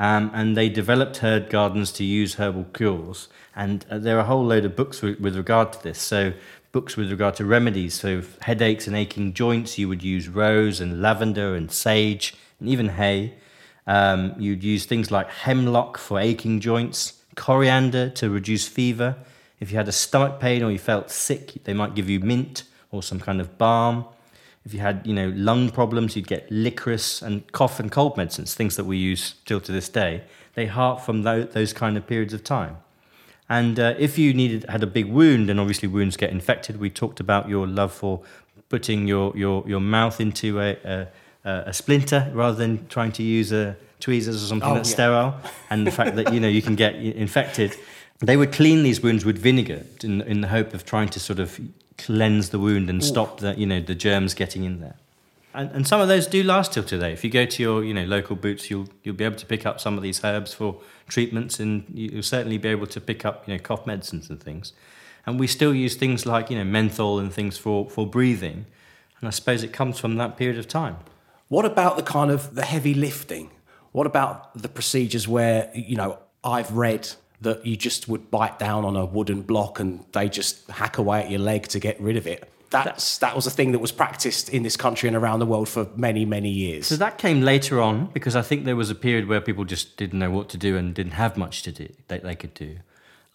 [0.01, 3.27] Um, and they developed herb gardens to use herbal cures.
[3.53, 5.99] And uh, there are a whole load of books with, with regard to this.
[5.99, 6.31] So,
[6.71, 7.93] books with regard to remedies.
[7.93, 12.89] So, headaches and aching joints, you would use rose and lavender and sage and even
[12.89, 13.35] hay.
[13.87, 19.15] Um, you'd use things like hemlock for aching joints, coriander to reduce fever.
[19.59, 22.63] If you had a stomach pain or you felt sick, they might give you mint
[22.91, 24.05] or some kind of balm.
[24.65, 28.53] If you had, you know, lung problems, you'd get licorice and cough and cold medicines,
[28.53, 30.23] things that we use still to this day.
[30.53, 32.77] They hark from those kind of periods of time.
[33.49, 36.89] And uh, if you needed had a big wound, and obviously wounds get infected, we
[36.89, 38.21] talked about your love for
[38.69, 41.07] putting your, your, your mouth into a, a,
[41.43, 44.93] a splinter rather than trying to use a tweezers or something Oh, that's yeah.
[44.93, 45.35] sterile,
[45.71, 47.75] and the fact that you know you can get infected.
[48.19, 51.39] They would clean these wounds with vinegar in, in the hope of trying to sort
[51.39, 51.59] of
[51.97, 54.95] cleanse the wound and stop the you know the germs getting in there.
[55.53, 57.11] And, and some of those do last till today.
[57.11, 59.65] If you go to your you know local boots, you'll you'll be able to pick
[59.65, 63.47] up some of these herbs for treatments, and you'll certainly be able to pick up
[63.47, 64.73] you know cough medicines and things.
[65.25, 68.65] And we still use things like you know menthol and things for for breathing.
[69.19, 70.97] And I suppose it comes from that period of time.
[71.49, 73.49] What about the kind of the heavy lifting?
[73.91, 77.09] What about the procedures where you know I've read
[77.41, 81.23] that you just would bite down on a wooden block and they just hack away
[81.23, 82.47] at your leg to get rid of it?
[82.69, 85.69] That's that was a thing that was practiced in this country and around the world
[85.69, 86.87] for many many years.
[86.87, 89.97] So that came later on because I think there was a period where people just
[89.97, 92.77] didn't know what to do and didn't have much to do that they could do.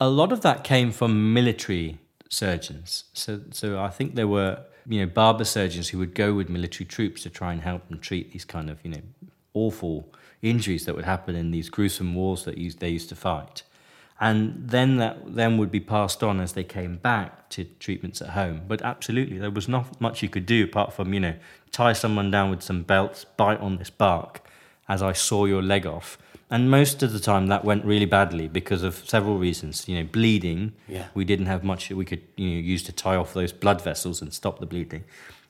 [0.01, 3.05] A lot of that came from military surgeons.
[3.13, 6.87] So so I think there were you know barber surgeons who would go with military
[6.87, 9.03] troops to try and help them treat these kind of you know
[9.55, 13.63] awful injuries that would happen in these gruesome wars that they used to fight.
[14.21, 18.31] And then that then would be passed on as they came back to treatments at
[18.31, 18.63] home.
[18.69, 21.35] But absolutely, there was not much you could do apart from, you know,
[21.73, 24.41] tie someone down with some belts, bite on this bark
[24.89, 26.19] as I saw your leg off.
[26.51, 29.89] And most of the time that went really badly because of several reasons.
[29.89, 30.75] You know, bleeding.
[30.87, 31.07] Yeah.
[31.15, 33.83] We didn't have much that we could you know, use to tie off those blood
[33.83, 35.05] vessels and stop the bleeding.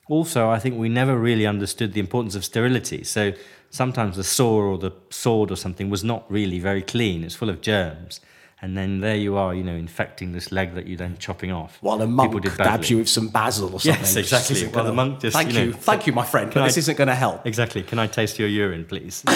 [0.07, 3.03] Also, I think we never really understood the importance of sterility.
[3.03, 3.33] So
[3.69, 7.23] sometimes the saw or the sword or something was not really very clean.
[7.23, 8.19] It's full of germs.
[8.61, 11.77] And then there you are, you know, infecting this leg that you're then chopping off.
[11.81, 14.01] While a monk dabs you with some basil or something.
[14.01, 14.65] Yes, exactly.
[14.67, 16.47] While the monk just, Thank you you, know, thank you, my friend.
[16.47, 17.45] But Can this I- isn't going to help.
[17.45, 17.83] Exactly.
[17.83, 19.23] Can I taste your urine, please?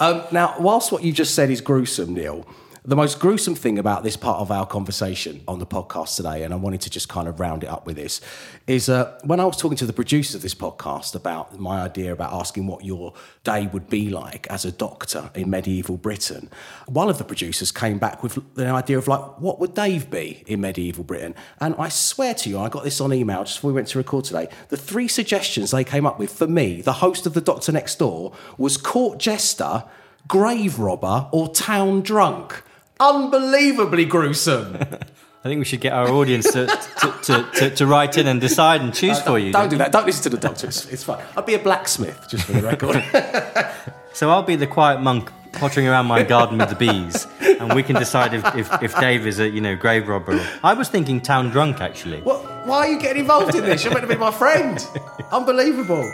[0.00, 2.44] Um, now, whilst what you just said is gruesome, Neil,
[2.84, 6.52] the most gruesome thing about this part of our conversation on the podcast today, and
[6.52, 8.20] I wanted to just kind of round it up with this,
[8.66, 12.12] is uh, when I was talking to the producers of this podcast about my idea
[12.12, 13.14] about asking what your
[13.44, 16.50] day would be like as a doctor in medieval Britain,
[16.86, 20.42] one of the producers came back with the idea of like, what would Dave be
[20.48, 21.36] in medieval Britain?
[21.60, 23.98] And I swear to you, I got this on email just before we went to
[23.98, 24.48] record today.
[24.70, 28.00] The three suggestions they came up with for me, the host of the Doctor Next
[28.00, 29.84] Door, was court jester
[30.28, 32.62] grave robber, or town drunk.
[33.02, 34.76] Unbelievably gruesome.
[35.44, 38.40] I think we should get our audience to, to, to, to, to write in and
[38.40, 39.52] decide and choose uh, for you.
[39.52, 39.90] Don't do that.
[39.90, 40.86] Don't listen to the doctors.
[40.86, 41.24] It's, fine.
[41.36, 43.02] I'd be a blacksmith, just for the record.
[44.14, 47.82] So I'll be the quiet monk pottering around my garden with the bees, and we
[47.82, 50.38] can decide if, if, if Dave is a you know grave robber.
[50.62, 52.20] I was thinking town drunk actually.
[52.20, 53.84] what, why are you getting involved in this?
[53.84, 54.86] You're meant to be my friend.
[55.32, 56.04] Unbelievable.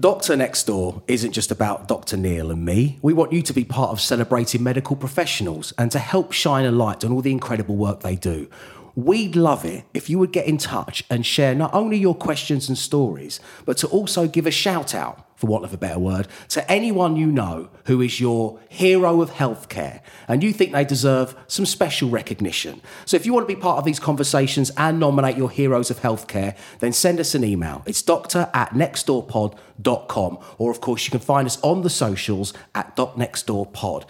[0.00, 2.16] Doctor Next Door isn't just about Dr.
[2.16, 2.98] Neil and me.
[3.02, 6.70] We want you to be part of celebrating medical professionals and to help shine a
[6.70, 8.48] light on all the incredible work they do.
[8.94, 12.66] We'd love it if you would get in touch and share not only your questions
[12.66, 16.28] and stories, but to also give a shout out, for want of a better word,
[16.48, 21.34] to anyone you know who is your hero of healthcare and you think they deserve
[21.46, 22.82] some special recognition.
[23.06, 26.00] So if you want to be part of these conversations and nominate your heroes of
[26.00, 27.82] healthcare, then send us an email.
[27.86, 32.94] It's doctor at nextdoorpod.com, or of course, you can find us on the socials at
[32.96, 34.04] docnextdoorpod.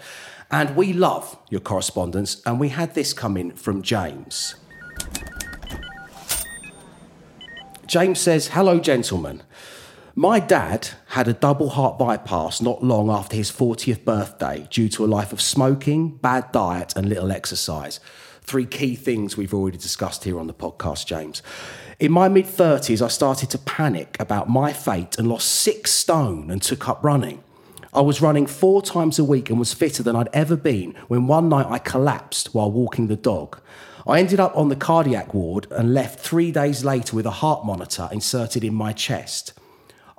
[0.51, 4.55] And we love your correspondence, and we had this come in from James.
[7.87, 9.43] James says, Hello, gentlemen.
[10.15, 15.05] My dad had a double heart bypass not long after his 40th birthday due to
[15.05, 18.01] a life of smoking, bad diet, and little exercise.
[18.41, 21.41] Three key things we've already discussed here on the podcast, James.
[21.97, 26.51] In my mid 30s, I started to panic about my fate and lost six stone
[26.51, 27.41] and took up running.
[27.93, 31.27] I was running four times a week and was fitter than I'd ever been when
[31.27, 33.61] one night I collapsed while walking the dog.
[34.05, 37.65] I ended up on the cardiac ward and left three days later with a heart
[37.65, 39.53] monitor inserted in my chest.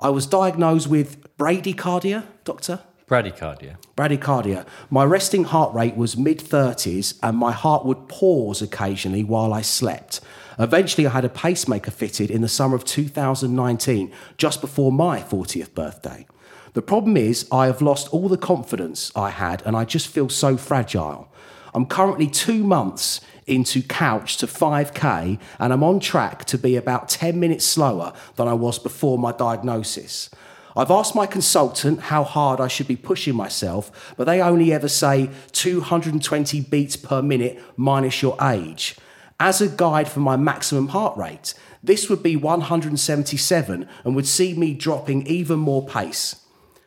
[0.03, 2.81] I was diagnosed with bradycardia, doctor?
[3.07, 3.77] Bradycardia.
[3.95, 4.65] Bradycardia.
[4.89, 9.61] My resting heart rate was mid 30s and my heart would pause occasionally while I
[9.61, 10.19] slept.
[10.59, 15.73] Eventually, I had a pacemaker fitted in the summer of 2019, just before my 40th
[15.73, 16.27] birthday.
[16.73, 20.27] The problem is, I have lost all the confidence I had and I just feel
[20.27, 21.29] so fragile.
[21.73, 27.09] I'm currently two months into couch to 5k and I'm on track to be about
[27.09, 30.29] 10 minutes slower than I was before my diagnosis.
[30.75, 34.87] I've asked my consultant how hard I should be pushing myself, but they only ever
[34.87, 38.95] say 220 beats per minute minus your age.
[39.39, 41.53] as a guide for my maximum heart rate.
[41.83, 46.37] This would be 177 and would see me dropping even more pace.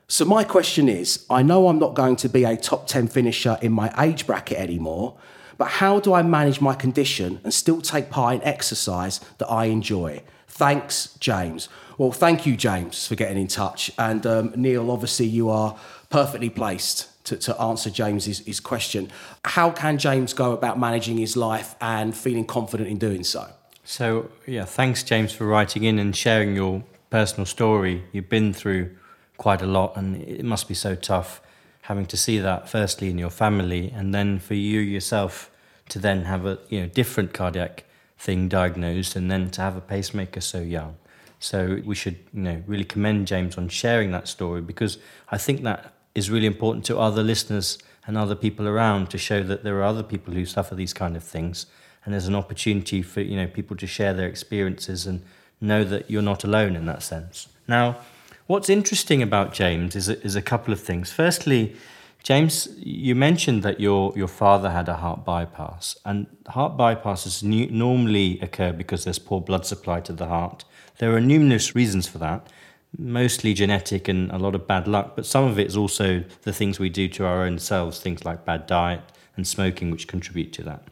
[0.09, 3.59] So, my question is I know I'm not going to be a top 10 finisher
[3.61, 5.17] in my age bracket anymore,
[5.59, 9.65] but how do I manage my condition and still take part in exercise that I
[9.65, 10.23] enjoy?
[10.47, 11.69] Thanks, James.
[11.99, 13.91] Well, thank you, James, for getting in touch.
[13.99, 15.77] And um, Neil, obviously, you are
[16.09, 19.11] perfectly placed to, to answer James's his question.
[19.45, 23.49] How can James go about managing his life and feeling confident in doing so?
[23.83, 28.05] So, yeah, thanks, James, for writing in and sharing your personal story.
[28.13, 28.91] You've been through
[29.37, 31.41] quite a lot, and it must be so tough
[31.83, 35.51] having to see that firstly in your family, and then for you yourself
[35.89, 37.85] to then have a you know different cardiac
[38.19, 40.97] thing diagnosed, and then to have a pacemaker so young.
[41.39, 45.63] So we should you know really commend James on sharing that story because I think
[45.63, 49.77] that is really important to other listeners and other people around to show that there
[49.79, 51.67] are other people who suffer these kind of things,
[52.05, 55.23] and there's an opportunity for you know people to share their experiences and
[55.61, 57.49] know that you're not alone in that sense.
[57.69, 57.99] Now
[58.47, 61.11] What's interesting about James is, is a couple of things.
[61.11, 61.75] Firstly,
[62.23, 67.69] James, you mentioned that your, your father had a heart bypass, and heart bypasses new,
[67.71, 70.65] normally occur because there's poor blood supply to the heart.
[70.99, 72.49] There are numerous reasons for that,
[72.97, 76.53] mostly genetic and a lot of bad luck, but some of it is also the
[76.53, 79.03] things we do to our own selves, things like bad diet
[79.37, 80.85] and smoking, which contribute to that.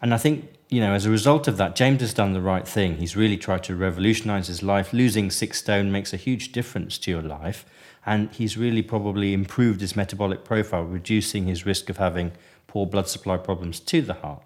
[0.00, 2.68] And I think you know, as a result of that, James has done the right
[2.68, 2.98] thing.
[2.98, 4.92] He's really tried to revolutionize his life.
[4.92, 7.64] Losing six stone makes a huge difference to your life.
[8.04, 12.32] And he's really probably improved his metabolic profile, reducing his risk of having
[12.66, 14.42] poor blood supply problems to the heart.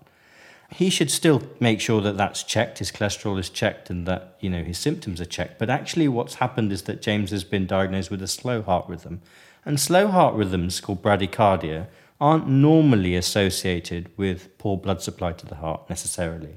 [0.70, 4.48] He should still make sure that that's checked, his cholesterol is checked, and that you
[4.48, 5.58] know his symptoms are checked.
[5.58, 9.20] But actually, what's happened is that James has been diagnosed with a slow heart rhythm,
[9.66, 11.88] and slow heart rhythms, called bradycardia,
[12.22, 16.54] aren't normally associated with poor blood supply to the heart necessarily.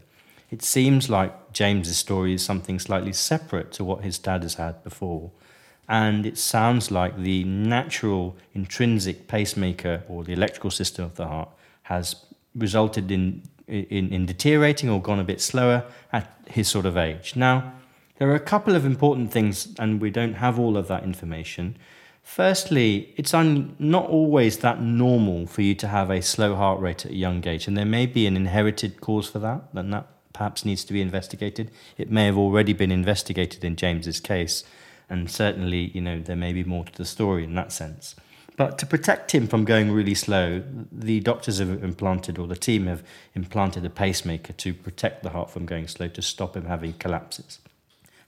[0.52, 4.84] It seems like James's story is something slightly separate to what his dad has had
[4.84, 5.32] before.
[5.90, 11.50] And it sounds like the natural intrinsic pacemaker or the electrical system of the heart
[11.82, 12.16] has
[12.54, 17.36] resulted in, in, in deteriorating or gone a bit slower at his sort of age.
[17.36, 17.74] Now,
[18.20, 21.76] there are a couple of important things, and we don't have all of that information.
[22.26, 27.06] Firstly, it's un- not always that normal for you to have a slow heart rate
[27.06, 30.08] at a young age, and there may be an inherited cause for that, and that
[30.34, 31.70] perhaps needs to be investigated.
[32.00, 34.64] It may have already been investigated in James's case,
[35.08, 38.16] and certainly, you know, there may be more to the story in that sense.
[38.58, 42.88] But to protect him from going really slow, the doctors have implanted, or the team
[42.88, 43.04] have
[43.36, 47.60] implanted a pacemaker to protect the heart from going slow to stop him having collapses.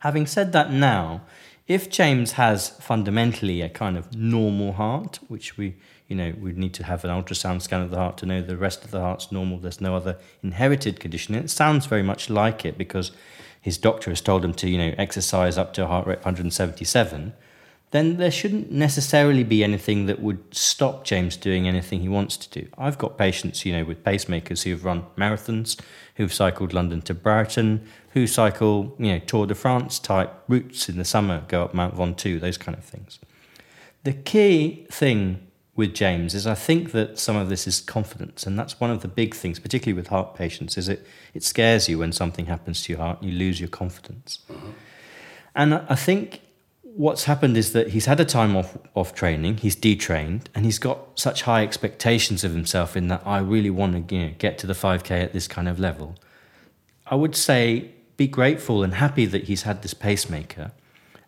[0.02, 1.22] Having said that, now
[1.68, 5.76] if James has fundamentally a kind of normal heart, which we,
[6.08, 8.56] you know, we need to have an ultrasound scan of the heart to know the
[8.56, 11.36] rest of the heart's normal, there's no other inherited condition.
[11.36, 13.12] And it sounds very much like it because
[13.60, 16.26] his doctor has told him to, you know, exercise up to a heart rate of
[16.26, 17.34] 177
[17.92, 22.62] then there shouldn't necessarily be anything that would stop James doing anything he wants to
[22.62, 22.68] do.
[22.78, 25.80] I've got patients, you know, with pacemakers who've run marathons,
[26.16, 30.98] who've cycled London to Brighton, who cycle, you know, Tour de France type routes in
[30.98, 33.20] the summer, go up Mount Ventoux, those kind of things.
[34.04, 38.60] The key thing with James is I think that some of this is confidence, and
[38.60, 42.00] that's one of the big things, particularly with heart patients, is it it scares you
[42.00, 44.40] when something happens to your heart and you lose your confidence.
[44.52, 44.70] Mm-hmm.
[45.56, 46.42] And I think
[46.98, 50.80] what's happened is that he's had a time off off training, he's detrained, and he's
[50.80, 54.58] got such high expectations of himself in that I really want to you know, get
[54.60, 56.16] to the 5k at this kind of level.
[57.06, 60.72] I would say be grateful and happy that he's had this pacemaker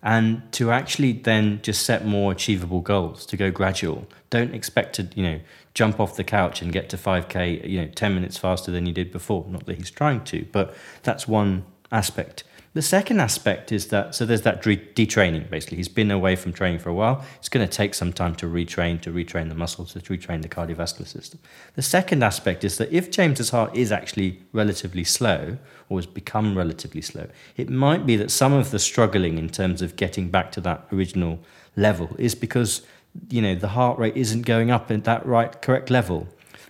[0.02, 5.08] and to actually then just set more achievable goals to go gradual don't expect to
[5.14, 5.40] you know
[5.74, 8.94] jump off the couch and get to 5k you know 10 minutes faster than you
[8.94, 12.44] did before not that he's trying to but that's one aspect
[12.80, 15.76] the second aspect is that, so there's that detraining basically.
[15.76, 17.26] He's been away from training for a while.
[17.40, 20.48] It's going to take some time to retrain, to retrain the muscles, to retrain the
[20.48, 21.42] cardiovascular system.
[21.76, 25.58] The second aspect is that if James's heart is actually relatively slow,
[25.90, 27.28] or has become relatively slow,
[27.58, 30.88] it might be that some of the struggling in terms of getting back to that
[30.94, 31.42] original
[31.76, 32.84] level is because
[33.30, 36.30] you know the heart rate isn't going up at that right correct level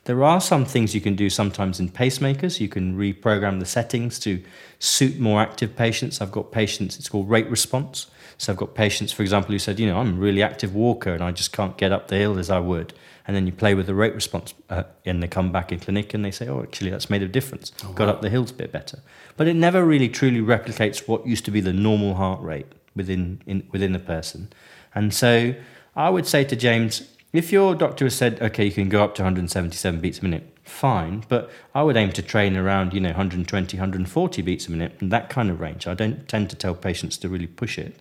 [0.09, 2.59] there are some things you can do sometimes in pacemakers.
[2.59, 4.43] You can reprogram the settings to
[4.79, 6.19] suit more active patients.
[6.19, 8.07] I've got patients, it's called rate response.
[8.39, 11.13] So I've got patients, for example, who said, you know, I'm a really active walker
[11.13, 12.95] and I just can't get up the hill as I would.
[13.27, 16.15] And then you play with the rate response uh, and they come back in clinic
[16.15, 17.71] and they say, oh, actually, that's made a difference.
[17.85, 19.01] Oh, Got up the hills a bit better.
[19.37, 23.43] But it never really truly replicates what used to be the normal heart rate within,
[23.45, 24.51] in, within the person.
[24.95, 25.53] And so
[25.95, 29.13] I would say to James, if your doctor has said, okay, you can go up
[29.15, 31.23] to 177 beats a minute, fine.
[31.27, 35.09] But I would aim to train around, you know, 120, 140 beats a minute, in
[35.09, 35.85] that kind of range.
[35.85, 37.99] I don't tend to tell patients to really push it.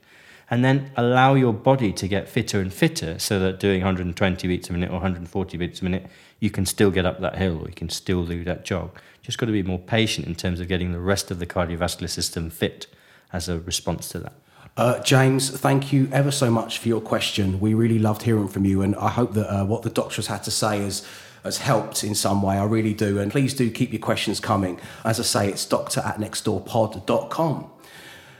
[0.51, 4.70] And then allow your body to get fitter and fitter so that doing 120 beats
[4.70, 6.07] a minute or 140 beats a minute,
[6.41, 8.99] you can still get up that hill or you can still do that jog.
[9.20, 12.09] Just got to be more patient in terms of getting the rest of the cardiovascular
[12.09, 12.87] system fit
[13.31, 14.33] as a response to that.
[14.79, 17.59] Uh, James, thank you ever so much for your question.
[17.59, 20.45] We really loved hearing from you, and I hope that uh, what the doctors had
[20.45, 21.05] to say is
[21.43, 22.59] has helped in some way.
[22.59, 23.18] I really do.
[23.18, 24.79] And please do keep your questions coming.
[25.05, 27.70] As I say, it's doctor at nextdoorpod.com.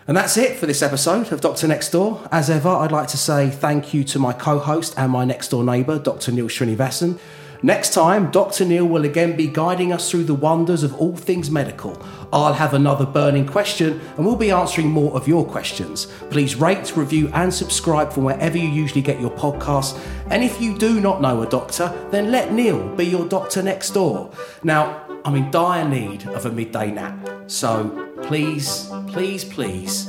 [0.07, 1.67] And that's it for this episode of Dr.
[1.67, 2.29] Next Door.
[2.31, 5.49] As ever, I'd like to say thank you to my co host and my next
[5.49, 6.31] door neighbour, Dr.
[6.31, 7.19] Neil Srinivasan.
[7.63, 8.65] Next time, Dr.
[8.65, 12.01] Neil will again be guiding us through the wonders of all things medical.
[12.33, 16.07] I'll have another burning question and we'll be answering more of your questions.
[16.31, 20.01] Please rate, review, and subscribe from wherever you usually get your podcasts.
[20.31, 23.91] And if you do not know a doctor, then let Neil be your doctor next
[23.91, 24.31] door.
[24.63, 30.07] Now, I'm in dire need of a midday nap, so please, please, please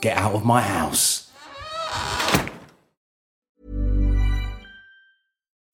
[0.00, 1.13] get out of my house.